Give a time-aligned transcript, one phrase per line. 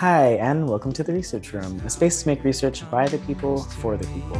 [0.00, 3.62] Hi, and welcome to the Research Room, a space to make research by the people
[3.62, 4.36] for the people.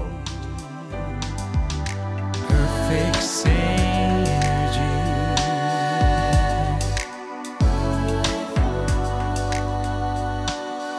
[2.46, 3.56] Perfect synergy.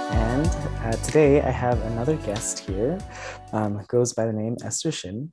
[0.10, 2.98] And uh, today I have another guest here,
[3.54, 5.32] um, goes by the name Esther Shin.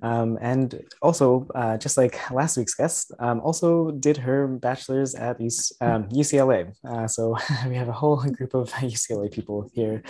[0.00, 5.36] Um, and also, uh, just like last week's guest, um, also did her bachelor's at
[5.80, 6.72] um, UCLA.
[6.84, 7.36] Uh, so
[7.68, 10.02] we have a whole group of UCLA people here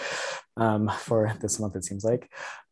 [0.57, 2.31] um, for this month, it seems like.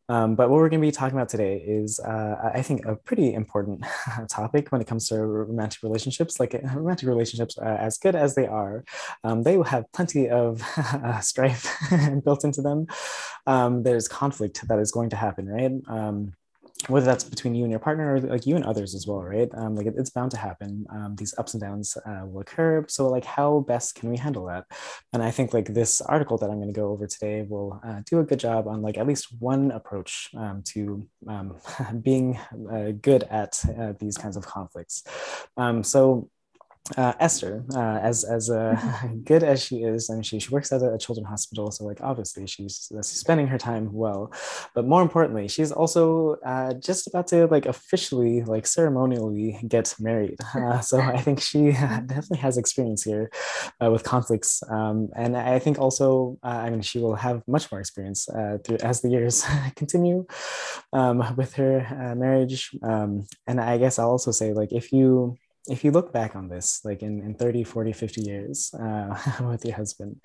[0.09, 2.97] Um, but what we're going to be talking about today is, uh, I think, a
[2.97, 3.85] pretty important
[4.29, 6.37] topic when it comes to romantic relationships.
[6.37, 8.83] Like romantic relationships, uh, as good as they are,
[9.23, 10.61] um, they will have plenty of
[11.21, 11.73] strife
[12.25, 12.87] built into them.
[13.47, 15.71] Um, there's conflict that is going to happen, right?
[16.87, 19.49] Whether that's between you and your partner or like you and others as well right?
[19.53, 20.85] Um, like it, it's bound to happen.
[20.89, 22.85] Um, these ups and downs uh, will occur.
[22.87, 24.65] So like how best can we handle that?
[25.13, 28.01] And i think like this article that i'm going to go over today will uh,
[28.09, 31.57] do a good job on like at least one approach um, to um,
[32.01, 32.37] being
[32.71, 35.03] uh, good at uh, these kinds of conflicts.
[35.57, 36.29] Um, so
[36.97, 38.75] uh, Esther, uh, as as uh,
[39.23, 41.85] good as she is, I mean, she, she works at a, a children's hospital, so
[41.85, 44.33] like obviously she's, she's spending her time well.
[44.73, 50.37] But more importantly, she's also uh, just about to like officially, like ceremonially get married.
[50.61, 53.31] Uh, so I think she definitely has experience here
[53.83, 57.79] uh, with conflicts, um, and I think also, I mean, she will have much more
[57.79, 58.27] experience
[58.63, 59.43] through as the years
[59.75, 60.25] continue
[60.93, 62.75] um, with her marriage.
[62.83, 66.47] Um, and I guess I'll also say, like, if you if you look back on
[66.47, 70.19] this, like in, in 30, 40, 50 years uh, with your husband,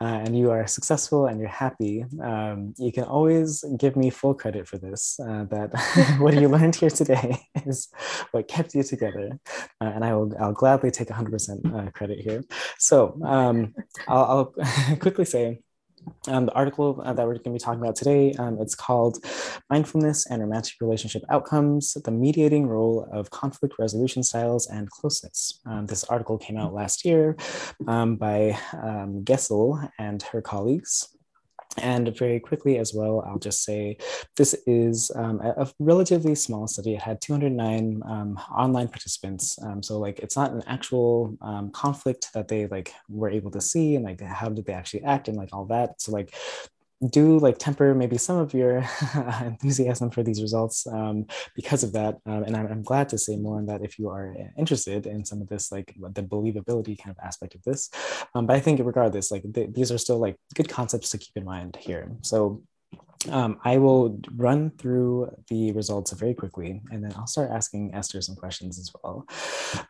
[0.00, 4.34] uh, and you are successful and you're happy, um, you can always give me full
[4.34, 5.18] credit for this.
[5.20, 5.70] Uh, that
[6.20, 7.88] what you learned here today is
[8.32, 9.38] what kept you together.
[9.80, 12.42] Uh, and I will I'll gladly take 100% uh, credit here.
[12.78, 13.74] So um,
[14.08, 15.60] I'll, I'll quickly say,
[16.28, 19.24] um, the article uh, that we're going to be talking about today, um, it's called
[19.70, 25.60] Mindfulness and Romantic Relationship Outcomes, the Mediating Role of Conflict Resolution Styles and Closeness.
[25.66, 27.36] Um, this article came out last year
[27.86, 31.08] um, by um, Gesell and her colleagues.
[31.78, 33.96] And very quickly as well, I'll just say
[34.36, 36.94] this is um, a, a, relatively small study.
[36.94, 39.56] It had 209 um, online participants.
[39.62, 43.60] Um, so like it's not an actual um, conflict that they like were able to
[43.60, 46.02] see and like how did they actually act and like all that.
[46.02, 46.34] So like
[47.08, 48.84] do like temper maybe some of your
[49.40, 52.18] enthusiasm for these results um, because of that.
[52.26, 55.24] Um, and I'm, I'm, glad to say more on that if you are interested in
[55.24, 57.90] some of this, like the believability kind of aspect of this.
[58.34, 61.36] Um, but I think regardless, like th- these are still like good concepts to keep
[61.36, 62.10] in mind here.
[62.20, 62.62] So
[63.28, 68.20] um, I will run through the results very quickly, and then I'll start asking Esther
[68.22, 69.26] some questions as well.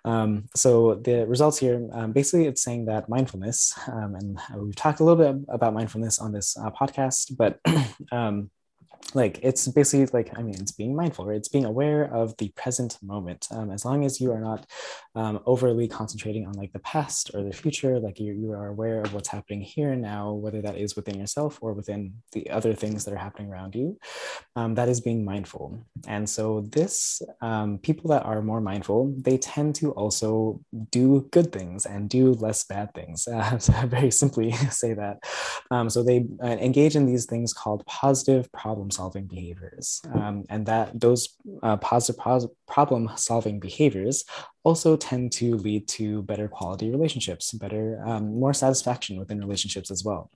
[0.04, 5.00] Um, so the results here, um, basically it's saying that mindfulness, um, and we've talked
[5.00, 7.60] a little bit about mindfulness on this uh, podcast, but
[8.12, 8.50] um,
[9.14, 11.36] like it's basically like i mean it's being mindful right?
[11.36, 13.46] It's being aware of the present moment.
[13.50, 14.66] Um, as long as you are not
[15.14, 19.00] um, overly concentrating on like the past or the future like you, you are aware
[19.00, 22.74] of what's happening here and now whether that is within yourself or within the other
[22.74, 23.98] things that are happening around you
[24.56, 25.86] um, that is being mindful.
[26.06, 31.52] And so this um, people that are more mindful they tend to also do good
[31.52, 33.28] things and do less bad things.
[33.40, 35.18] Uh, so very simply say that.
[35.70, 40.00] Um, so they uh, engage in these things called positive problem solving behaviors.
[40.12, 44.24] Um, and that those uh, positive pos- problem solving behaviors
[44.64, 50.04] also tend to lead to better quality relationships, better, um, more satisfaction within relationships as
[50.04, 50.30] well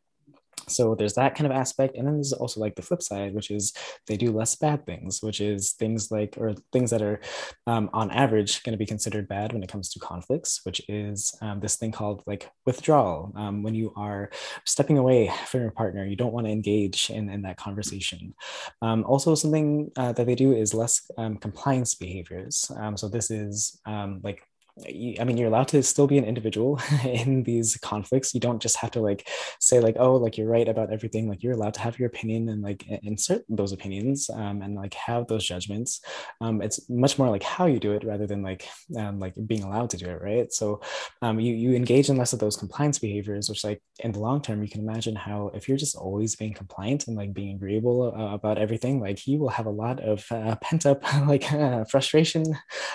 [0.68, 3.50] so there's that kind of aspect and then there's also like the flip side which
[3.50, 3.72] is
[4.06, 7.20] they do less bad things which is things like or things that are
[7.66, 11.34] um, on average going to be considered bad when it comes to conflicts which is
[11.42, 13.32] um, this thing called like withdrawal.
[13.36, 14.30] Um, when you are
[14.64, 18.34] stepping away from your partner you don't want to engage in, in that conversation.
[18.82, 22.70] Um, also something uh, that they do is less um, compliance behaviors.
[22.76, 23.80] Um, so this is
[24.22, 24.46] like
[24.76, 28.34] I mean, you're allowed to still be an individual in these conflicts.
[28.34, 29.28] You don't just have to like
[29.60, 31.28] say like, oh, like you're right about everything.
[31.28, 34.94] Like you're allowed to have your opinion and like insert those opinions um, and like
[34.94, 36.00] have those judgments.
[36.40, 38.68] Um, it's much more like how you do it rather than like
[38.98, 40.52] um, like being allowed to do it, right?
[40.52, 40.80] So
[41.22, 44.42] um, you you engage in less of those compliance behaviors, which like in the long
[44.42, 48.12] term, you can imagine how if you're just always being compliant and like being agreeable
[48.12, 51.84] uh, about everything, like you will have a lot of uh, pent up like uh,
[51.84, 52.44] frustration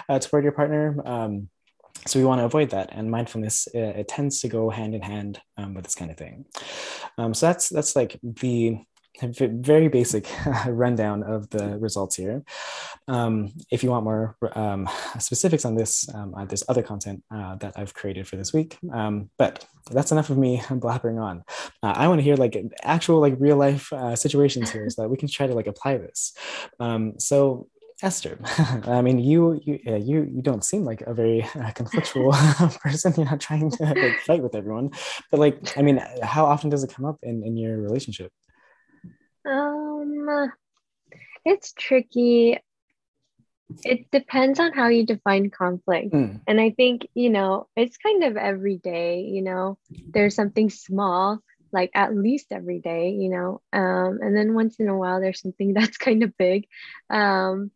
[0.10, 0.98] uh, toward your partner.
[2.08, 5.02] So we want to avoid that and mindfulness uh, it tends to go hand in
[5.02, 6.46] hand um, with this kind of thing
[7.18, 8.80] um, so that's that's like the
[9.28, 10.30] very basic
[10.68, 12.44] rundown of the results here.
[13.08, 14.88] Um, if you want more um,
[15.20, 18.78] specifics on this, um, there's other content uh, that I've created for this week.
[18.94, 21.44] Um, but that's enough of me blabbering on.
[21.84, 25.10] uh, I want to hear like actual like real life uh, situations here so that
[25.10, 26.34] we can try to like apply this.
[26.80, 27.68] Um, so
[28.02, 28.40] Esther,
[28.88, 32.32] I mean, you you you you don't seem like a very uh, conflictual
[32.82, 33.14] person.
[33.18, 34.92] You're not trying to like fight with everyone,
[35.32, 38.32] but like, I mean, how often does it come up in in your relationship?
[39.46, 40.52] Um,
[41.44, 42.58] it's tricky.
[43.84, 46.42] It depends on how you define conflict, Mm.
[46.48, 49.22] and I think you know it's kind of every day.
[49.22, 49.78] You know,
[50.14, 51.40] there's something small
[51.72, 55.40] like at least every day you know um, and then once in a while there's
[55.40, 56.66] something that's kind of big
[57.12, 57.70] um,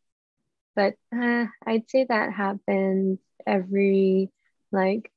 [0.76, 4.30] but uh, I'd say that happens every
[4.72, 5.12] like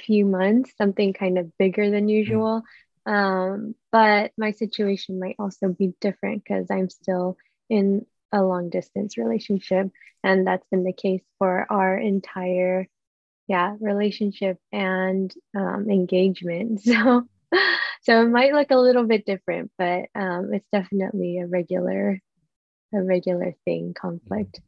[0.00, 2.62] few months, something kind of bigger than usual.
[3.06, 7.36] Um, but my situation might also be different because I'm still
[7.68, 9.90] in a long distance relationship,
[10.22, 12.88] and that's been the case for our entire
[13.46, 16.80] yeah relationship and um, engagement.
[16.94, 17.26] So
[18.02, 22.20] so it might look a little bit different, but um, it's definitely a regular
[22.94, 24.60] a regular thing conflict.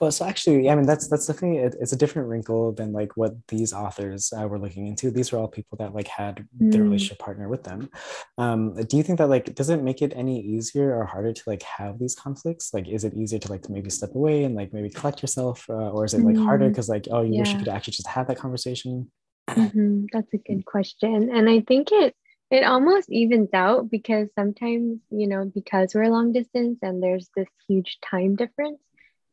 [0.00, 2.92] Well, so actually, yeah, I mean, that's that's definitely it, it's a different wrinkle than
[2.92, 5.10] like what these authors uh, were looking into.
[5.10, 6.84] These were all people that like had their Mm.
[6.84, 7.90] relationship partner with them.
[8.38, 11.42] Um, do you think that like does it make it any easier or harder to
[11.46, 12.72] like have these conflicts?
[12.74, 15.90] Like, is it easier to like maybe step away and like maybe collect yourself, uh,
[15.90, 18.08] or is it like harder Mm, because like oh you wish you could actually just
[18.08, 19.10] have that conversation?
[19.56, 21.30] Mhm, That's a good question.
[21.34, 22.14] And I think it
[22.50, 27.48] it almost evens out because sometimes, you know, because we're long distance and there's this
[27.68, 28.78] huge time difference,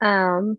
[0.02, 0.58] um,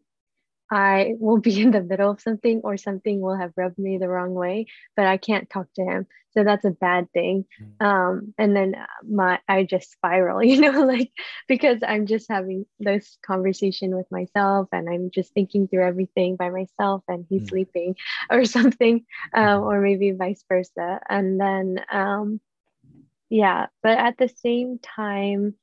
[0.71, 4.09] I will be in the middle of something or something will have rubbed me the
[4.09, 4.67] wrong way,
[4.97, 6.07] but I can't talk to him.
[6.31, 7.45] So that's a bad thing.
[7.61, 7.79] Mm.
[7.81, 11.11] Um, and then uh, my I just spiral, you know, like
[11.49, 16.51] because I'm just having this conversation with myself and I'm just thinking through everything by
[16.51, 17.49] myself and he's Mm.
[17.49, 17.97] sleeping
[18.31, 19.05] or something,
[19.35, 19.65] um, Mhm.
[19.65, 21.01] or maybe vice versa.
[21.09, 22.41] And then um,
[23.31, 25.55] yeah, but at the same time,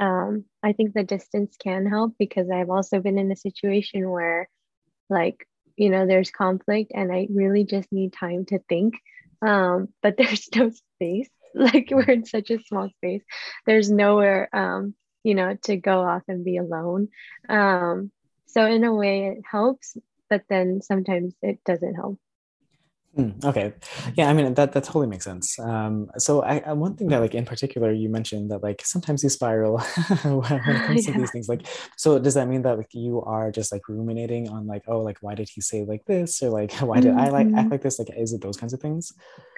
[0.00, 4.48] um, I think the distance can help because I've also been in a situation where,
[5.08, 5.46] like,
[5.76, 8.94] you know, there's conflict and I really just need time to think.
[9.42, 11.28] Um, but there's no space.
[11.58, 13.22] Like, we're in such a small space.
[13.64, 14.94] There's nowhere, um,
[15.24, 17.08] you know, to go off and be alone.
[17.48, 18.12] Um,
[18.44, 19.96] so, in a way, it helps,
[20.28, 22.18] but then sometimes it doesn't help.
[23.16, 23.72] Mm, okay.
[24.14, 25.58] Yeah, I mean that that totally makes sense.
[25.58, 29.30] Um, so I, one thing that like in particular you mentioned that like sometimes you
[29.30, 29.78] spiral
[30.22, 31.48] when it comes to these things.
[31.48, 31.66] Like,
[31.96, 35.16] so does that mean that like you are just like ruminating on like, oh, like
[35.22, 36.42] why did he say like this?
[36.42, 37.70] Or like why did I like act Mhm.
[37.70, 37.98] like this?
[37.98, 39.14] Like, is it those kinds of things?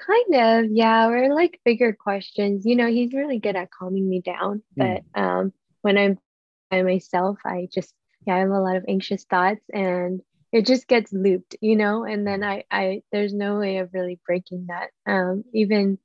[0.07, 0.35] Kind
[0.67, 1.09] of, yeah.
[1.09, 2.65] We're like bigger questions.
[2.65, 5.53] You know, he's really good at calming me down, Mm, but um,
[5.83, 6.19] when I'm
[6.71, 7.93] by myself, I just,
[8.27, 10.21] yeah, I have a lot of anxious thoughts and
[10.53, 13.91] it just gets looped, you know, and then mm, I, I, there's no way of
[13.93, 14.91] really breaking that.
[15.11, 15.99] Um, even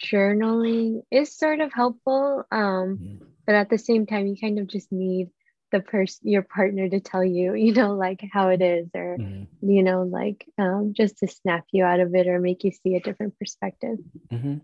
[0.00, 2.44] journaling is sort of helpful.
[2.50, 5.30] Um, but at the same time, you kind of just need
[5.72, 9.46] the person, your partner to tell you, you know, like how it is, or, mm,
[9.62, 12.96] you know, like um, just to snap you out of it or make you see
[12.96, 13.98] a different perspective.
[14.32, 14.60] mhm.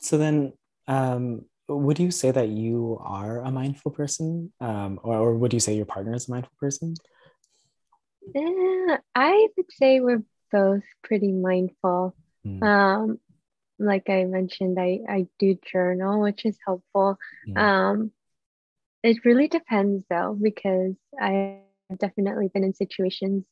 [0.00, 0.52] So then,
[0.86, 5.60] um, would you say that you are a mindful person, um, or, or would you
[5.60, 6.94] say your partner is a mindful person?
[8.34, 10.22] Eh, I would say we're
[10.52, 12.16] both pretty mindful.
[12.46, 13.20] Mm, Um,
[13.78, 17.18] like I mentioned, I, I do journal, which is helpful.
[17.46, 18.12] mm, Um,
[19.02, 21.60] it really depends though, because I've
[21.98, 23.44] definitely been in situations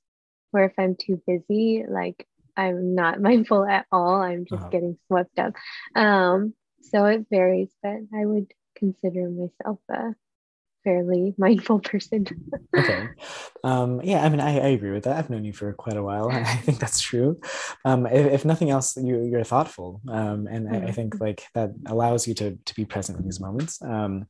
[0.51, 4.17] where if I'm too busy, like I'm not mindful at all.
[4.23, 4.71] I'm just uh-huh.
[4.71, 5.55] getting swept up.
[5.95, 10.15] Um, so it varies, but I would consider myself a
[10.87, 12.25] fairly mindful person.
[12.79, 13.03] Okay.
[13.65, 15.17] Um, yeah, I mean, I, I agree with that.
[15.19, 17.41] I've known you for quite a while, and I think that's true.
[17.85, 21.71] Um, if, if nothing else, you, you're thoughtful, um, and I, I think like that
[21.87, 23.83] allows you to to be present in these moments.
[23.83, 24.27] Um,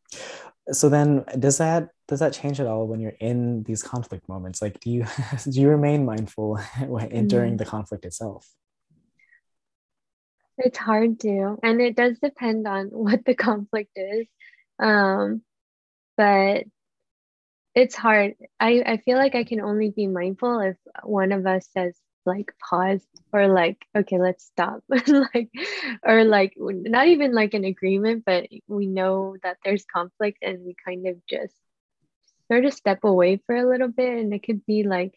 [0.73, 4.63] so then, does that does that change at all when you're in these conflict moments?
[4.63, 5.05] Like, do you
[5.51, 7.59] do you remain mindful when- during Mm.
[7.59, 8.49] the conflict itself?
[10.59, 14.27] It's hard to, and it does depend on what the conflict is.
[14.79, 15.43] Um,
[16.17, 16.65] but
[17.75, 18.35] it's hard.
[18.59, 21.95] I, I feel like I can only be mindful if one of us says
[22.25, 24.83] like pause or like, okay, let's stop.
[24.89, 25.51] like
[26.05, 30.75] or like not even like an agreement, but we know that there's conflict and we
[30.85, 31.55] kind of just
[32.51, 34.19] sort of step away for a little bit.
[34.19, 35.15] And it could be like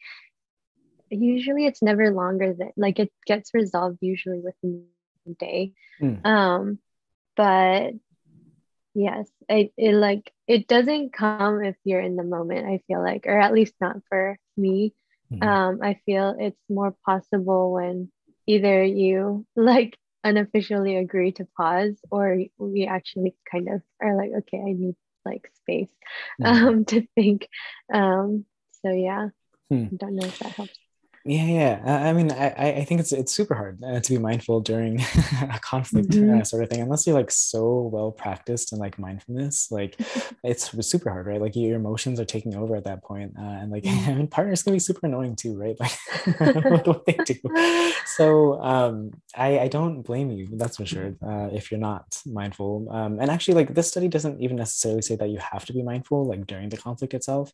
[1.10, 4.86] usually it's never longer than like it gets resolved usually within
[5.28, 5.74] a day.
[6.02, 6.80] Mm, Um,
[7.36, 7.94] but
[9.00, 13.26] Yes, it, it like it doesn't come if you're in the moment, I feel like,
[13.28, 14.94] or at least not for me.
[15.30, 18.12] mhm, Um, I feel it's more possible when
[18.48, 24.58] either you like unofficially agree to pause or we actually kind of are like okay
[24.60, 25.90] i need like space
[26.40, 26.60] mm.
[26.68, 27.48] um to think
[27.94, 28.46] um
[28.84, 29.30] so yeah
[29.70, 29.90] hmm.
[29.92, 30.79] i don't know if that helps
[31.30, 32.08] yeah, yeah.
[32.08, 35.00] I mean, I, I think it's it's super hard uh, to be mindful during
[35.42, 36.40] a conflict mm-hmm.
[36.40, 39.72] uh, sort of thing, unless you're like so well practiced in like mindfulness.
[39.72, 39.96] Like,
[40.44, 41.40] it's super hard, right?
[41.40, 44.64] Like your emotions are taking over at that point, uh, and like I mean, partners
[44.64, 45.78] can be super annoying too, right?
[45.80, 47.94] Like what they do.
[48.08, 50.48] So um, I I don't blame you.
[50.54, 51.14] That's for sure.
[51.22, 55.16] Uh, if you're not mindful, um, and actually, like this study doesn't even necessarily say
[55.18, 57.54] that you have to be mindful like during the conflict itself.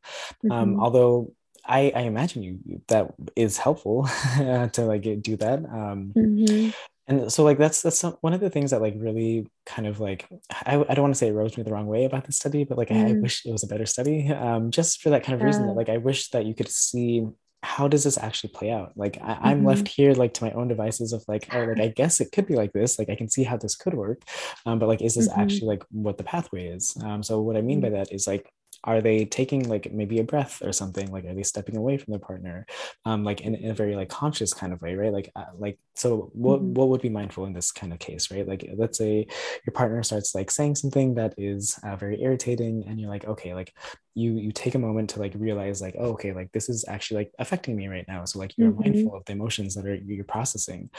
[0.50, 0.80] Um, mm-hmm.
[0.80, 1.34] although
[1.68, 4.04] I, I imagine you that is helpful
[4.38, 5.60] to like do that.
[5.60, 6.70] Um, mm-hmm.
[7.08, 10.28] And so like that's that's one of the things that like really kind of like
[10.66, 12.64] I, I don't want to say it rose me the wrong way about the study,
[12.64, 12.98] but like mm.
[12.98, 13.22] I, I, mm.
[13.22, 14.32] wish it was a better study.
[14.32, 15.46] Um, just for that kind of yeah.
[15.46, 17.28] reason that like I wish that you could see
[17.66, 19.68] how does this actually play out like I, am mm-hmm.
[19.68, 22.46] left here like to my own devices of like oh like i guess it could
[22.46, 24.22] be like this like i can see how this could work
[24.68, 25.42] um, but like is this mm-hmm.
[25.42, 27.94] actually like what the pathway is um, so what i mean by mm.
[27.94, 28.52] that is like
[28.86, 31.12] are they taking like maybe a breath or something?
[31.12, 32.66] Like are they stepping away from their partner?
[33.04, 35.12] Um like in, in a very like conscious kind of way right?
[35.12, 36.74] Like uh, like so what mm-hmm.
[36.74, 38.48] what would be mindful in this kind of case right?
[38.48, 39.28] Like let's say
[39.66, 43.54] your partner starts like saying something that is uh, very irritating and you're like okay
[43.54, 43.74] like
[44.16, 47.18] you you take a moment to like realize like oh, okay like this is actually
[47.18, 48.24] like affecting me right now.
[48.26, 48.94] So like you're mm-hmm.
[48.94, 50.90] mindful of the emotions that are you're processing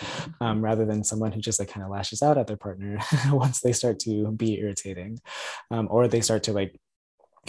[0.40, 2.98] um, rather than someone who just like kind of lashes out at their partner
[3.30, 5.18] once they start to be irritating
[5.70, 6.78] um, or they start to like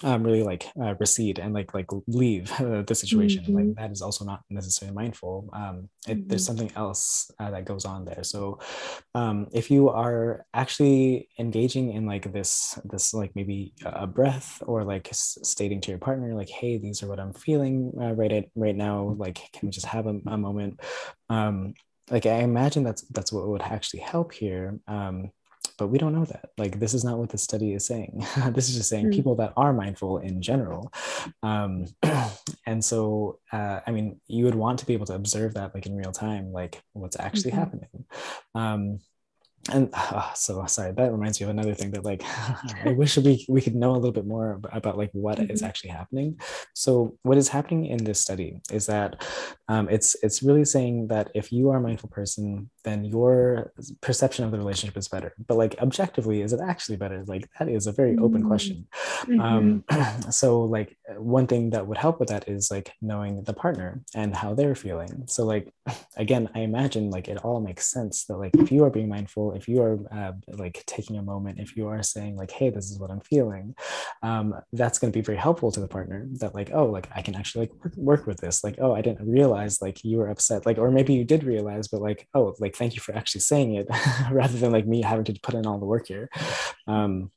[0.04, 3.56] um, really like uh, recede and like like leave uh, the situation mm-hmm.
[3.56, 6.28] like that is also not necessarily mindful um, it, mm-hmm.
[6.28, 8.60] there's something else uh, that goes on there so
[9.16, 14.84] um, if you are actually engaging in like this this like maybe a breath or
[14.84, 18.46] like stating to your partner like hey these are what i'm feeling uh, right at,
[18.56, 20.80] right now like can we just have a, a moment
[21.30, 21.74] um,
[22.10, 25.32] like i imagine that's that's what would actually help here um,
[25.78, 28.70] but we don't know that like this is not what the study is saying this
[28.70, 29.14] is just saying mm.
[29.14, 30.92] people that are mindful in general
[31.44, 31.86] um,
[32.66, 35.86] and so uh, i mean you would want to be able to observe that like
[35.86, 37.60] in real time like what's actually mm-hmm.
[37.60, 38.06] happening
[38.56, 39.00] um,
[39.72, 42.24] and oh, so sorry that reminds me of another thing that like
[42.86, 45.52] i wish we, we could know a little bit more about like what mm-hmm.
[45.52, 46.40] is actually happening
[46.74, 49.24] so what is happening in this study is that
[49.70, 54.46] um, it's it's really saying that if you are a mindful person then your perception
[54.46, 57.88] of the relationship is better but like objectively is it actually better like that is
[57.88, 58.24] a very mm-hmm.
[58.24, 58.88] open question
[59.24, 59.40] mm-hmm.
[59.42, 59.84] um,
[60.32, 64.36] so like one thing that would help with that is like knowing the partner and
[64.36, 65.74] how they're feeling so like
[66.18, 69.47] again i imagine like it all makes sense that like if you are being mindful
[69.52, 72.92] if you are uh, like taking a moment, if you are saying like, "Hey, this
[72.92, 73.76] is what I'm feeling,"
[74.24, 76.28] um, that's going to be very helpful to the partner.
[76.40, 78.64] That like, oh, like I can actually like work, work with this.
[78.64, 80.66] Like, oh, I didn't realize like you were upset.
[80.66, 83.76] Like, or maybe you did realize, but like, oh, like thank you for actually saying
[83.76, 83.88] it,
[84.32, 86.30] rather than like me having to put in all the work here.
[86.88, 87.32] Um,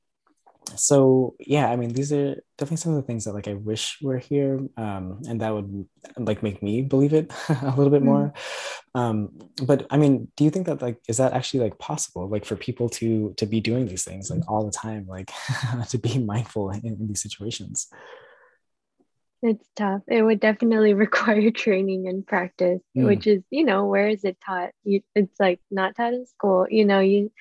[0.77, 3.99] so yeah i mean these are definitely some of the things that like i wish
[4.03, 5.87] were here um, and that would
[6.17, 8.33] like make me believe it a little bit more.
[8.95, 9.01] Mm.
[9.01, 9.29] um,
[9.67, 12.29] but i mean do you think that like is that actually like possible?
[12.29, 15.31] Like for people to to be doing these things like all the time like
[15.89, 17.89] to be mindful in, in these situations?
[19.43, 20.03] It's tough.
[20.07, 23.07] It would definitely require training and practice mm.
[23.07, 24.71] which is you know where is it taught?
[24.85, 26.67] You, it's like not taught in school.
[26.71, 27.33] You know you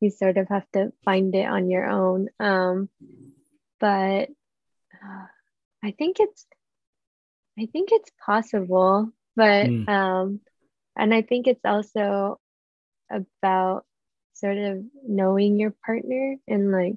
[0.00, 2.28] you sort of have to find it on your own.
[2.38, 2.88] Um,
[3.80, 4.28] but
[4.94, 5.26] uh,
[5.82, 6.46] I think it's,
[7.58, 9.88] I think it's possible, but, mm.
[9.88, 10.40] um,
[10.96, 12.40] and I think it's also
[13.10, 13.84] about
[14.34, 16.96] sort of knowing your partner and like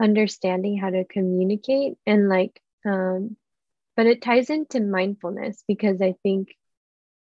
[0.00, 3.36] understanding how to communicate and like, um,
[3.96, 6.54] but it ties into mindfulness because I think,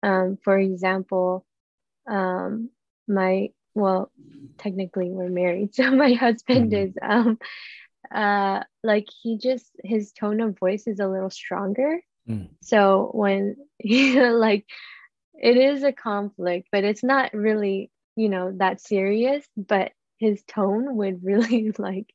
[0.01, 1.45] um, for example,
[2.07, 2.69] um,
[3.07, 4.11] my well
[4.57, 6.87] technically we're married so my husband mm-hmm.
[6.87, 7.37] is um
[8.13, 12.49] uh like he just his tone of voice is a little stronger mm.
[12.61, 14.65] so when he like
[15.35, 20.95] it is a conflict but it's not really you know that serious but his tone
[20.95, 22.13] would really like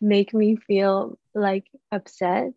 [0.00, 2.52] make me feel like upset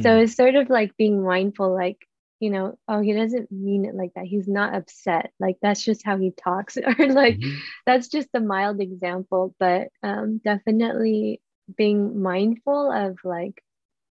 [0.00, 0.22] so hmm.
[0.22, 1.98] it's sort of like being mindful like
[2.42, 4.24] you know, oh, he doesn't mean it like that.
[4.24, 5.30] He's not upset.
[5.38, 6.76] Like that's just how he talks.
[6.98, 7.56] or like mm-hmm.
[7.86, 11.40] that's just a mild example, but um, definitely
[11.76, 13.62] being mindful of like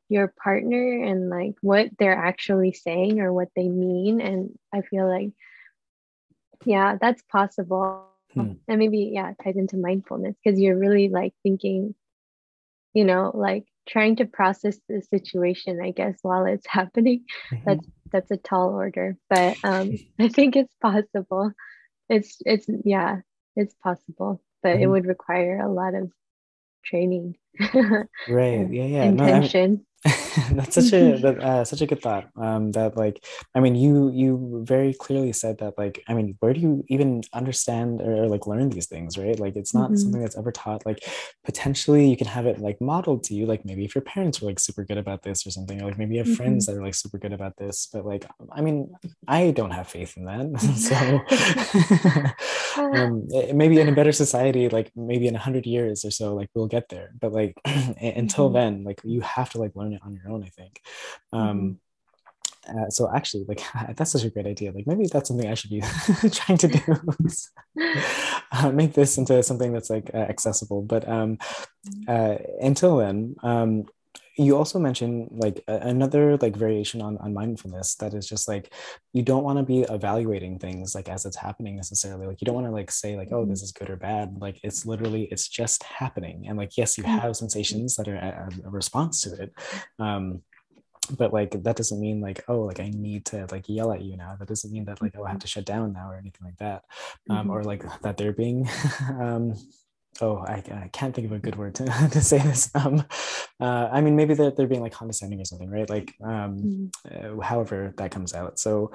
[0.08, 4.20] your partner and like what they're actually saying or what they mean.
[4.20, 5.30] And I feel like,
[6.64, 8.06] yeah, that's possible.
[8.34, 8.52] Hmm.
[8.68, 11.96] And maybe, yeah, tied into mindfulness because you're really like thinking,
[12.94, 17.24] you know, like trying to process the situation, I guess, while it's happening.
[17.50, 17.64] Mm-hmm.
[17.66, 21.52] That's that's a tall order, but um, I think it's possible.
[22.08, 23.20] It's it's yeah,
[23.56, 24.82] it's possible, but mm-hmm.
[24.82, 26.10] it would require a lot of
[26.84, 27.36] training.
[27.74, 28.70] right.
[28.70, 28.84] Yeah.
[28.84, 29.04] Yeah.
[29.04, 29.86] Intention.
[30.52, 34.10] That's such a that, uh, such a good thought um that like i mean you
[34.10, 38.26] you very clearly said that like i mean where do you even understand or, or
[38.26, 39.96] like learn these things right like it's not mm-hmm.
[39.96, 41.04] something that's ever taught like
[41.44, 44.48] potentially you can have it like modeled to you like maybe if your parents were
[44.48, 46.36] like super good about this or something or like maybe you have mm-hmm.
[46.36, 48.92] friends that are like super good about this but like i mean
[49.28, 50.60] i don't have faith in that
[52.76, 56.34] so um, maybe in a better society like maybe in a hundred years or so
[56.34, 58.54] like we'll get there but like until mm-hmm.
[58.54, 60.80] then like you have to like learn on your own i think
[61.32, 61.78] um
[62.68, 62.78] mm-hmm.
[62.78, 63.62] uh, so actually like
[63.96, 65.80] that's such a great idea like maybe that's something i should be
[66.30, 66.80] trying to do
[68.52, 72.02] uh, make this into something that's like uh, accessible but um mm-hmm.
[72.08, 73.84] uh, until then um
[74.36, 78.72] you also mentioned like another like variation on, on mindfulness that is just like
[79.12, 82.54] you don't want to be evaluating things like as it's happening necessarily like you don't
[82.54, 83.64] want to like say like oh this mm-hmm.
[83.64, 87.18] is good or bad like it's literally it's just happening and like yes you mm-hmm.
[87.18, 89.52] have sensations that are a, a response to it
[89.98, 90.40] um
[91.18, 94.16] but like that doesn't mean like oh like i need to like yell at you
[94.16, 95.40] now that doesn't mean that like oh i have mm-hmm.
[95.40, 96.84] to shut down now or anything like that
[97.28, 97.50] um mm-hmm.
[97.50, 98.68] or like that they're being
[99.20, 99.54] um
[100.22, 103.04] oh I, I can't think of a good word to, to say this um
[103.60, 107.38] uh, i mean maybe they're, they're being like condescending or something right like um mm-hmm.
[107.38, 108.90] uh, however that comes out so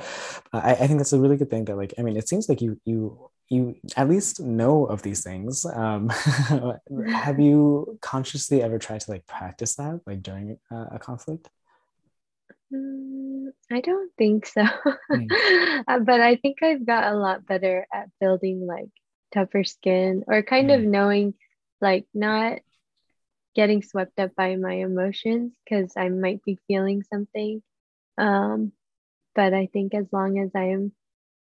[0.54, 2.50] uh, I, I think that's a really good thing that like i mean it seems
[2.50, 6.10] like you you you at least know of these things um
[7.08, 11.50] have you consciously ever tried to like practice that like during a, a conflict
[12.74, 14.64] mm, I don't think so.
[15.12, 15.84] Mm.
[15.88, 18.90] uh, but I think I've got a lot better at building like
[19.34, 20.84] tougher skin or kind mm-hmm.
[20.84, 21.34] of knowing
[21.82, 22.60] like not
[23.56, 27.62] getting swept up by my emotions because I might be feeling something.
[28.18, 28.72] Um,
[29.36, 30.92] but I think as long as I am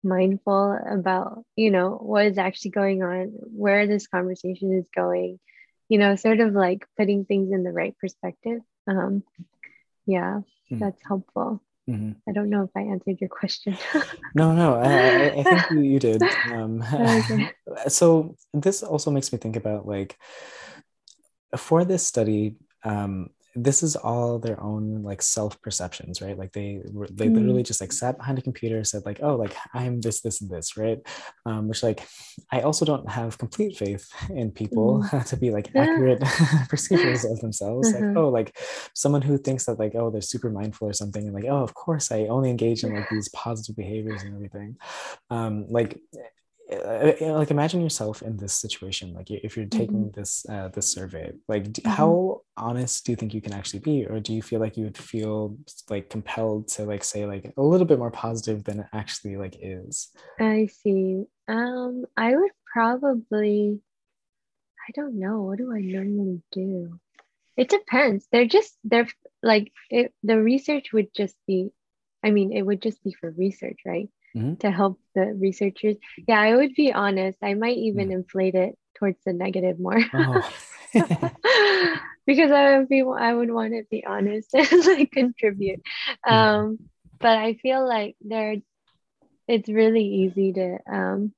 [0.04, 5.40] mindful about, you know, what is actually going on, where this conversation is going,
[5.90, 8.62] you know, sort of like putting things in the right perspective.
[8.88, 9.24] Um,
[10.06, 10.80] yeah, mm-hmm.
[10.80, 11.62] that's helpful.
[11.90, 12.12] Mm-hmm.
[12.28, 13.78] I don't know if I answered your question.
[14.36, 16.22] no, no, I, I think you, you did.
[16.52, 17.52] Um, okay.
[17.88, 20.18] So this also makes me think about like
[21.56, 23.30] for this study, um,
[23.64, 26.80] this is all their own like self perceptions right like they
[27.12, 27.34] they mm.
[27.36, 30.50] literally just like sat behind a computer said like oh like i'm this this and
[30.50, 31.00] this right
[31.46, 32.08] um, which like
[32.52, 35.26] i also don't have complete faith in people mm.
[35.30, 36.22] to be like accurate
[36.70, 38.18] perceivers of themselves like mm-hmm.
[38.18, 38.58] oh like
[38.94, 41.74] someone who thinks that like oh they're super mindful or something and like oh of
[41.74, 44.76] course i only engage in like these positive behaviors and everything
[45.32, 46.00] um like
[46.70, 50.20] like imagine yourself in this situation like if you're taking mm-hmm.
[50.20, 51.90] this uh, this survey like mm-hmm.
[51.90, 54.06] how honest do you think you can actually be?
[54.06, 55.58] Or do you feel like you would feel
[55.90, 59.58] like compelled to like say like a little bit more positive than it actually like
[59.62, 60.10] is?
[60.40, 61.26] I see.
[61.48, 63.80] Um i would probably
[64.88, 65.42] i don't know.
[65.42, 67.00] What do i normally do?
[67.56, 68.28] It depends.
[68.32, 69.08] They're just they're
[69.44, 71.70] like it, the research would just be
[72.24, 74.56] i mean it would just be for research right mm-hmm.
[74.56, 75.98] to help the researchers.
[76.28, 77.38] Yeah, I would be honest.
[77.42, 78.14] I might even mm.
[78.14, 80.00] inflate it towards the negative more.
[80.14, 80.52] Oh.
[82.26, 85.82] because I would be I would want to be honest and like contribute.
[86.28, 86.80] Um,
[87.20, 88.58] but I feel like there
[89.48, 91.34] it's really easy to um,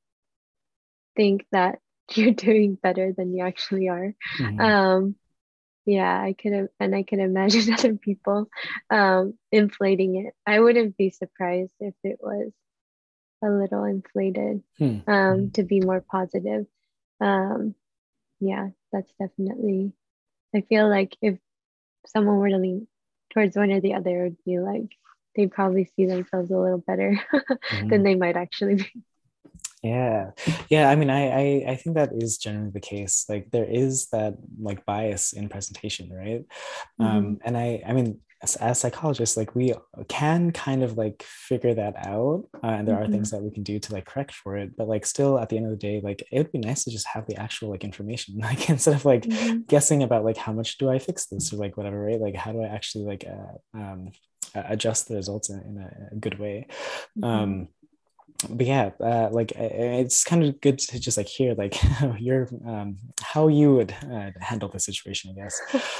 [1.15, 1.79] think that
[2.13, 4.13] you're doing better than you actually are.
[4.39, 4.59] Mm-hmm.
[4.59, 5.15] Um,
[5.85, 8.49] yeah, I could and I can imagine other people
[8.89, 10.33] um, inflating it.
[10.45, 12.51] I wouldn't be surprised if it was
[13.43, 14.99] a little inflated hmm.
[15.08, 15.49] um, hmm.
[15.49, 16.65] to be more positive.
[17.21, 17.75] Um,
[18.39, 19.93] yeah, that's definitely.
[20.56, 21.38] I feel like if
[22.08, 22.88] someone were to lean
[23.34, 24.95] towards one or the other, it would be like
[25.36, 27.89] they'd probably see themselves a little better mm-hmm.
[27.89, 28.91] than they might actually be.
[29.84, 30.32] Yeah,
[30.69, 30.89] yeah.
[30.89, 33.25] I mean, I, I I think that is generally the case.
[33.30, 36.43] Like there is that like bias in presentation, right?
[36.99, 37.06] Mm-hmm.
[37.06, 39.73] Um, and I I mean, as, as, psychologists like we
[40.08, 43.06] can kind of like figure that out uh, and there mm-hmm.
[43.06, 45.49] are things that we can do to like correct for it but like still at
[45.49, 47.69] the end of the day like it would be nice to just have the actual
[47.69, 49.60] like information like instead of like mm-hmm.
[49.67, 52.52] guessing about like how much do i fix this or like whatever right like how
[52.52, 54.12] do i actually like uh, um,
[54.56, 56.67] adjust the results in, in a, a, good way
[57.17, 57.23] mm-hmm.
[57.23, 57.67] um
[58.49, 61.75] but yeah uh, like it's kind of good to just like hear like
[62.19, 65.60] your um how you would uh, handle the situation i guess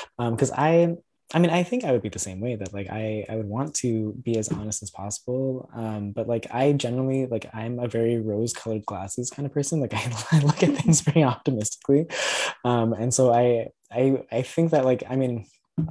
[0.20, 0.96] um because i
[1.34, 3.46] I mean, I think I would be the same way that like I I would
[3.48, 5.70] want to be as honest as possible.
[5.76, 9.80] Um, but like I generally like I'm a very rose-colored glasses kind of person.
[9.80, 12.08] Like I, I look at things very optimistically.
[12.66, 15.46] Um, and so I I I think that like I mean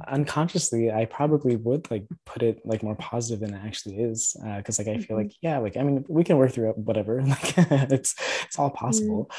[0.07, 4.77] unconsciously i probably would like put it like more positive than it actually is because
[4.77, 5.23] like i feel Mhm.
[5.23, 8.69] like yeah like i mean we can work through it whatever like it's it's all
[8.69, 9.29] possible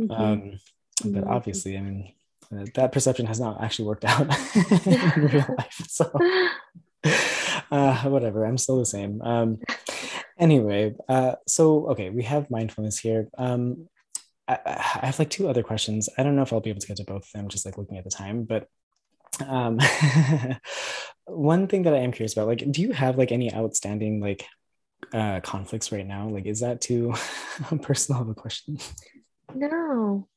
[0.00, 0.10] Mhm.
[0.10, 0.58] um
[1.12, 1.30] but Mhm.
[1.30, 2.12] obviously i mean
[2.54, 4.22] uh, that perception has not actually worked out
[4.86, 6.10] in real life so
[7.70, 9.20] uh whatever i'm still the same.
[9.22, 9.58] Um
[10.38, 13.28] anyway uh so okay we have mindfulness here.
[13.36, 13.88] Um
[14.46, 16.08] I, I have like two other questions.
[16.16, 17.78] I don't know if i'll be able to get to both of them just like
[17.78, 18.66] looking at the time but
[19.46, 19.78] um
[21.26, 24.46] one thing that i am curious about like do you have like any outstanding like
[25.12, 26.28] uh conflicts right now?
[26.28, 27.14] Like is that too
[27.82, 28.78] personal of a question?
[29.54, 30.28] No.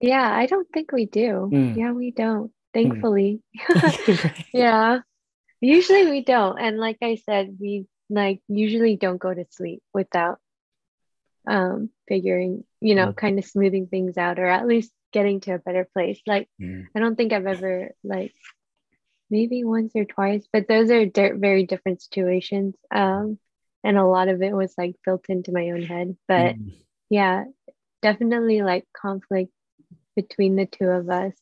[0.00, 1.48] Yeah, I don't think we do.
[1.52, 1.76] Mm.
[1.76, 2.52] Yeah, we don't.
[2.72, 3.42] Thankfully.
[3.68, 4.32] Right.
[4.52, 4.98] Yeah.
[5.60, 6.58] Usually we don't.
[6.58, 10.38] And like I said, we like usually don't go to sleep without
[11.46, 13.16] um figuring, you know, Mm.
[13.16, 16.20] kind of smoothing things out or at least getting to a better place.
[16.26, 16.86] Like Mm.
[16.94, 18.34] I don't think I've ever like
[19.30, 22.74] maybe once or twice, but those are di- very different situations.
[22.90, 23.38] Um
[23.82, 26.16] and a lot of it was like built into my own head.
[26.28, 26.72] But Mm.
[27.10, 27.44] yeah,
[28.02, 29.52] definitely like conflict
[30.16, 31.32] between the two of us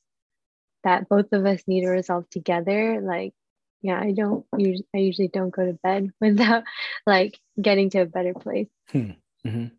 [0.84, 3.00] that both of us need to resolve together.
[3.00, 3.34] Like,
[3.82, 6.64] yeah, I don't usually, I usually don't go to bed without
[7.06, 8.68] like getting to a better place.
[8.92, 9.72] Mhm.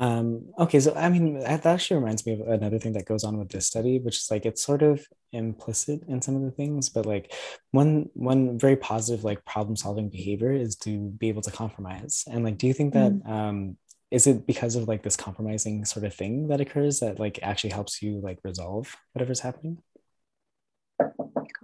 [0.00, 3.24] Um, okay, so I mean, that that actually reminds me of another thing that goes
[3.24, 6.52] on with this study, which is like it's sort of implicit in some of the
[6.52, 7.34] things, but like
[7.72, 12.24] one one very positive like problem solving behavior is to be able to compromise.
[12.30, 13.76] And like, do you think that um,
[14.10, 17.70] is it because of like this compromising sort of thing that occurs that like actually
[17.70, 19.78] helps you like resolve whatever's happening?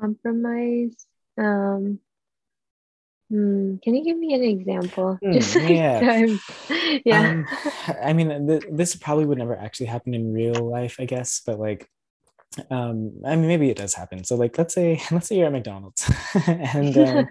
[0.00, 1.06] Compromise.
[1.38, 2.00] Um,
[3.30, 5.18] hmm, can you give me an example?
[5.22, 6.00] Hmm, Just like yeah.
[7.04, 7.30] Yeah.
[7.30, 7.46] Um,
[8.02, 11.58] I mean, th- this probably would never actually happen in real life, I guess, but
[11.58, 11.88] like,
[12.70, 14.24] um, I mean, maybe it does happen.
[14.24, 16.10] So, like, let's say, let's say you're at McDonald's,
[16.46, 17.28] and um,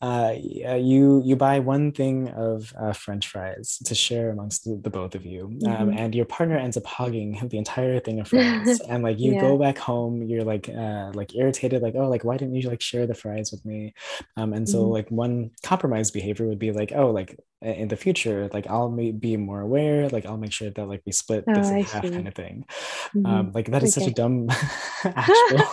[0.00, 0.34] uh,
[0.66, 4.90] uh, you you buy one thing of uh, French fries to share amongst the, the
[4.90, 5.94] both of you, um, Mhm.
[5.94, 9.36] and your partner ends up hogging the entire thing of fries, and like you Yeah.
[9.36, 12.80] go back home, you're like uh, like irritated, like, oh, like why didn't you like
[12.82, 13.94] share the fries with me?
[14.36, 14.90] Um, and so Mhm.
[14.90, 19.36] like one compromise behavior would be like, oh, like in the future, like I'll be
[19.36, 22.10] more aware, like I'll make sure that like we split this Oh, in half see.
[22.10, 22.64] kind of thing.
[23.14, 23.22] Mhm.
[23.24, 24.48] Um, like that is such a dumb
[25.16, 25.68] actual.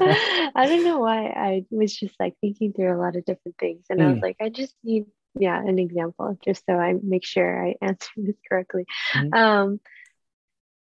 [0.00, 3.86] I don't know why I was just like thinking through a lot of different things,
[3.90, 4.22] and I was Mm.
[4.22, 8.36] like, I just need, yeah, an example just so I make sure I answer this
[8.48, 8.86] correctly.
[9.14, 9.32] Mhm.
[9.32, 9.80] Um,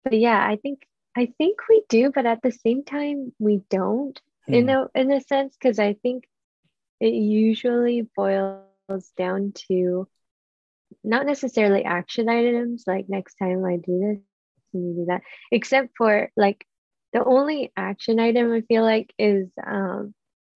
[0.03, 4.19] but yeah, I think I think we do, but at the same time, we don't
[4.51, 4.69] in Hmm.
[4.69, 6.25] a in a sense because I think
[6.99, 8.65] it usually boils
[9.17, 10.07] down to
[11.03, 14.19] not necessarily action items like next time I do this
[14.73, 16.65] you do that, except for like
[17.13, 20.13] the only action item I feel like is um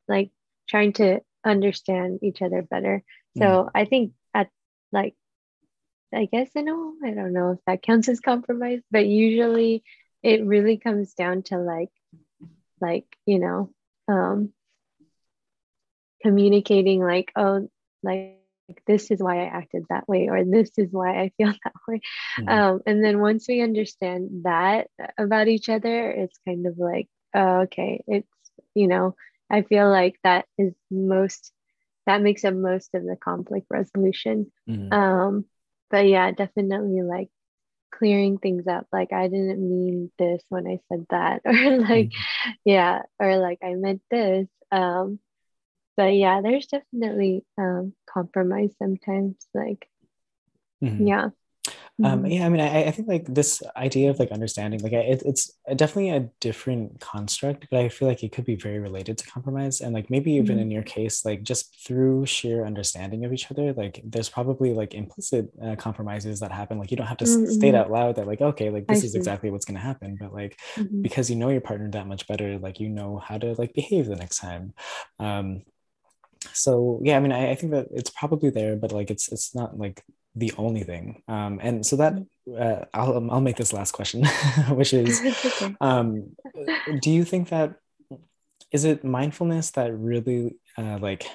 [0.07, 0.31] like
[0.69, 3.03] trying to understand each other better.
[3.37, 4.49] So I think at
[4.91, 5.15] like
[6.13, 9.83] I guess I know I don't know if that counts as compromise, but usually
[10.23, 11.89] it really comes down to like
[12.81, 13.71] like you know
[14.07, 14.53] um
[16.21, 17.69] communicating like oh
[18.03, 18.39] like
[18.87, 22.01] this is why I acted that way or this is why I feel that way
[22.39, 22.49] Mhm.
[22.49, 27.61] um and then once we understand that about each other it's kind of like oh,
[27.61, 28.27] okay it's
[28.73, 29.15] you know
[29.49, 31.51] I feel like that is most
[32.07, 34.91] that makes up most of the conflict resolution Mhm.
[34.93, 35.45] um
[35.91, 37.29] but yeah definitely like
[37.91, 42.11] clearing things up like I didn't mean this when I said that or like
[42.65, 45.19] yeah or like I meant this um
[45.97, 49.87] but yeah there's definitely um compromise sometimes like
[50.81, 51.11] Mhm.
[51.11, 51.29] yeah
[52.03, 52.27] Um, Mhm.
[52.27, 55.51] yeah, I mean, I, I think like this idea of like understanding, like it, it's
[55.75, 59.81] definitely a different construct, but I feel like it could be very related to compromise.
[59.81, 60.61] And like maybe even Mhm.
[60.61, 64.93] in your case, like just through sheer understanding of each other, like there's probably like
[64.95, 66.79] implicit uh, compromises that happen.
[66.79, 69.03] Like you don't have to s- state out loud that like, okay, like I this
[69.03, 69.15] is see.
[69.15, 70.17] exactly what's going to happen.
[70.19, 71.05] But like Mhm.
[71.05, 74.07] because you know your partner that much better, like you know how to like behave
[74.07, 74.73] the next time.
[75.19, 75.63] Um,
[76.53, 79.55] so yeah, I mean, I, I think that it's probably there, but like it's it's
[79.55, 80.03] not like
[80.35, 81.23] the only thing.
[81.27, 82.13] Um, and so that
[82.57, 84.25] uh, I'll I'll make this last question,
[84.69, 85.21] which is,
[85.81, 86.35] um,
[87.01, 87.75] do you think that
[88.71, 91.25] is it mindfulness that really uh, like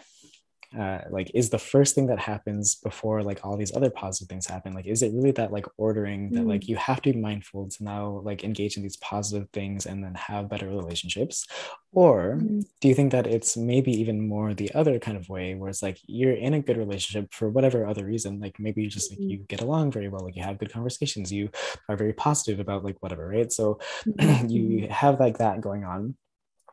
[0.79, 4.47] uh, like is the first thing that happens before like all these other positive things
[4.47, 7.69] happen like is it really that like ordering that like you have to be mindful
[7.69, 11.47] to now like engage in these positive things and then have better relationships?
[11.93, 12.65] Or Mhm.
[12.81, 15.83] do you think that it's maybe even more the other kind of way where it's
[15.83, 19.21] like you're in a good relationship for whatever other reason like maybe you just like
[19.21, 19.31] Mhm.
[19.31, 21.51] you get along very well like you have good conversations you
[21.89, 23.53] are very positive about like whatever right?
[23.53, 23.81] So
[24.49, 26.15] you have like that going on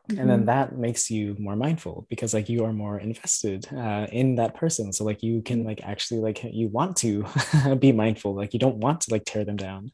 [0.08, 0.20] mm-hmm.
[0.20, 0.46] and then mm-hmm.
[0.46, 4.92] that makes you more mindful because like you are more invested uh, in that person
[4.92, 7.24] so like you can like actually like you want to
[7.78, 9.90] be mindful like you don't want to like tear them down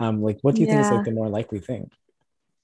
[0.00, 0.74] um like what do you yeah.
[0.74, 1.90] think is like the more likely thing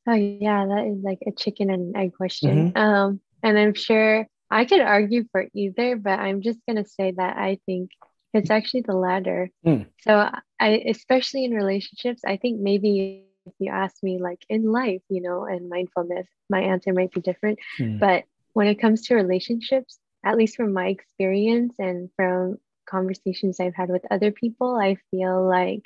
[0.07, 2.79] oh yeah that is like a chicken and egg question mm-hmm.
[2.79, 7.37] um and i'm sure i could argue for either but i'm just gonna say that
[7.37, 7.91] i think
[8.35, 9.87] it's actually the latter mm.
[10.01, 15.03] so i especially in relationships i think maybe if you ask me like in life,
[15.09, 17.59] you know, and mindfulness, my answer might be different.
[17.79, 17.99] Mm.
[17.99, 23.75] But when it comes to relationships, at least from my experience and from conversations I've
[23.75, 25.83] had with other people, I feel like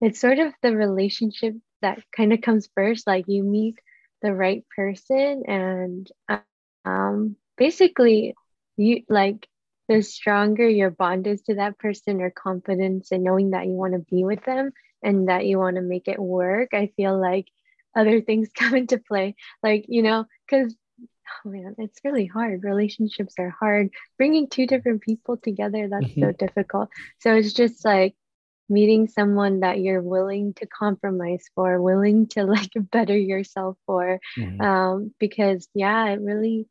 [0.00, 3.06] it's sort of the relationship that kind of comes first.
[3.06, 3.78] Like you meet
[4.22, 6.10] the right person, and
[6.84, 8.34] um, basically,
[8.76, 9.46] you like
[9.88, 13.94] the stronger your bond is to that person or confidence and knowing that you want
[13.94, 14.70] to be with them
[15.02, 17.46] and that you want to make it work, I feel like
[17.96, 19.34] other things come into play.
[19.62, 22.64] Like, you know, because oh man, it's really hard.
[22.64, 23.90] Relationships are hard.
[24.16, 26.22] Bringing two different people together, that's mm-hmm.
[26.22, 26.88] so difficult.
[27.20, 28.14] So it's just like
[28.68, 34.20] meeting someone that you're willing to compromise for, willing to like better yourself for.
[34.38, 34.60] Mm-hmm.
[34.60, 36.68] Um, because yeah, it really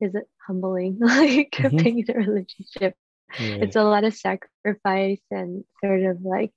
[0.00, 0.14] is
[0.46, 1.76] humbling, like mm-hmm.
[1.76, 2.94] being in a relationship.
[3.38, 6.50] It's a lot of sacrifice and sort of like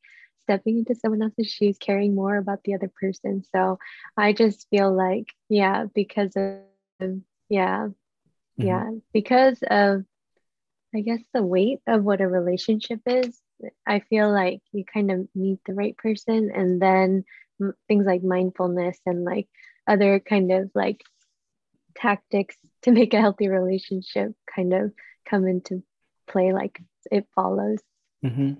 [0.43, 3.43] stepping into someone else's shoes, caring more about the other person.
[3.53, 3.79] So
[4.17, 6.59] I just feel like, yeah, because of,
[7.49, 8.67] yeah, mm-hmm.
[8.67, 10.03] yeah, because of,
[10.93, 13.39] I guess, the weight of what a relationship is,
[13.85, 17.25] I feel like you kind of meet the right person and then
[17.87, 19.47] things like mindfulness and like
[19.87, 21.01] other kind of like
[21.95, 24.91] tactics to make a healthy relationship kind of
[25.29, 25.83] come into
[26.27, 26.79] play like
[27.11, 27.79] it follows
[28.23, 28.53] mm-hmm.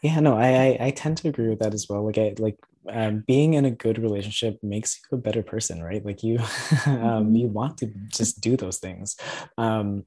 [0.00, 2.04] Yeah, no, I, I, I tend to agree with that as well.
[2.04, 2.56] Like I like
[2.88, 6.04] um, being in a good relationship makes you a better person, right?
[6.04, 7.36] Like you um, mm-hmm.
[7.36, 9.16] you want to just do those things.
[9.58, 10.04] Um,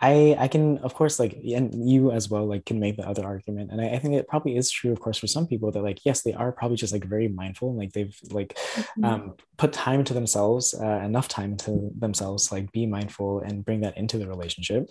[0.00, 3.24] I I can of course like and you as well like can make the other
[3.24, 5.82] argument and I, I, think it probably is true of course for some people that
[5.82, 9.04] like yes they are probably just like very mindful and like they've like mm-hmm.
[9.04, 13.80] um, put time into themselves uh, enough time into themselves like be mindful and bring
[13.80, 14.90] that into the relationship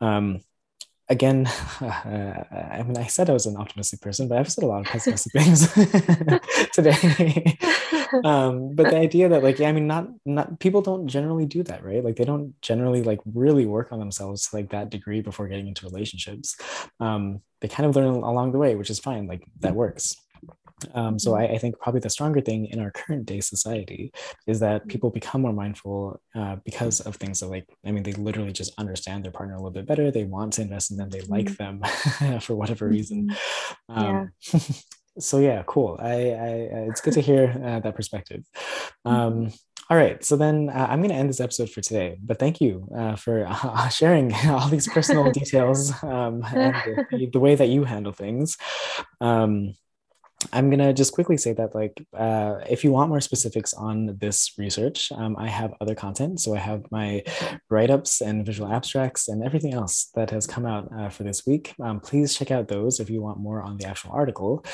[0.00, 0.40] um,
[1.08, 1.46] again,
[1.80, 1.84] uh,
[2.72, 4.86] I mean, I said I was an optimistic person, but I've said a lot of
[4.86, 5.72] pessimistic things
[6.72, 7.58] today.
[8.24, 11.62] um, but the idea that, like, yeah, I mean, not not people don't generally do
[11.64, 12.04] that, right?
[12.04, 15.68] Like, they don't generally like really work on themselves to like that degree before getting
[15.68, 16.56] into relationships.
[17.00, 19.26] Um, they kind of learn along the way, which is fine.
[19.26, 20.16] Like, that works.
[20.94, 21.52] Um, so mm-hmm.
[21.52, 24.12] I, I, think probably the stronger thing in our current day society
[24.46, 24.88] is that mm-hmm.
[24.88, 28.72] people become more mindful uh, because of things that like I mean they literally just
[28.78, 30.10] understand their partner a little bit better.
[30.10, 31.10] They want to invest in them.
[31.10, 32.26] They like mm-hmm.
[32.26, 33.34] them for whatever reason.
[33.88, 34.60] Um, yeah.
[35.18, 35.96] so yeah, cool.
[36.00, 36.48] I, I
[36.88, 38.44] it's good to hear uh, that perspective.
[39.04, 39.52] Um,
[39.90, 42.16] all right, so then uh, I'm going to end this episode for today.
[42.22, 46.74] But thank you uh, for uh, sharing all these personal details um, and
[47.10, 48.56] the, the, way that you handle things.
[49.20, 49.74] Um,
[50.52, 54.52] I'm gonna just quickly say that like uh, if you want more specifics on this
[54.58, 56.40] research, um, I have other content.
[56.40, 57.22] So I have my
[57.70, 61.74] write-ups and visual abstracts and everything else that has come out uh, for this week.
[61.80, 64.64] Um, please check out those if you want more on the actual article.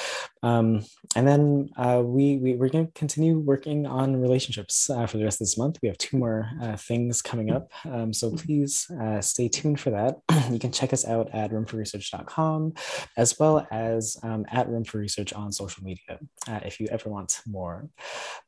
[0.43, 5.25] Um, and then uh, we, we we're gonna continue working on relationships uh, for the
[5.25, 5.79] rest of this month.
[5.83, 9.91] We have two more uh, things coming up, um, so please uh, stay tuned for
[9.91, 10.17] that.
[10.51, 12.75] you can check us out at roomforresearch.com
[13.17, 16.19] as well as um, at Room for Research on social media
[16.49, 17.89] uh, if you ever want more.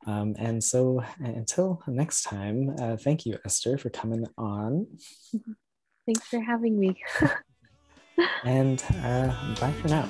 [0.06, 4.86] Um, and so until next time, uh, thank you, Esther, for coming on.
[6.06, 6.90] Thanks for having me.
[8.44, 9.28] and uh,
[9.60, 10.08] bye for now.